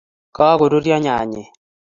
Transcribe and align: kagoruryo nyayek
kagoruryo 0.35 0.95
nyayek 1.03 1.49